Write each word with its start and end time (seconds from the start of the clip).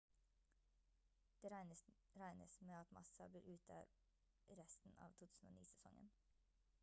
det 1.41 1.51
regnes 2.21 2.61
med 2.67 2.79
at 2.83 2.91
massa 2.97 3.27
blir 3.29 3.49
ute 3.55 3.79
resten 4.61 4.95
av 4.97 5.13
2009-sesongen 5.21 6.09